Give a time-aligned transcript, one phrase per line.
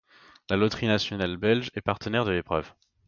[0.49, 2.73] La loterie nationale belge est partenaire de l'épreuve.